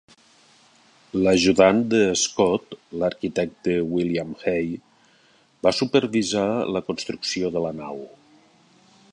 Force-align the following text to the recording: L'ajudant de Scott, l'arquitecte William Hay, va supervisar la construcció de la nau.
L'ajudant 1.25 1.81
de 1.91 1.99
Scott, 2.21 2.73
l'arquitecte 3.03 3.77
William 3.91 4.33
Hay, 4.53 4.73
va 5.69 5.77
supervisar 5.83 6.47
la 6.79 6.83
construcció 6.91 7.57
de 7.59 7.67
la 7.69 7.77
nau. 7.85 8.03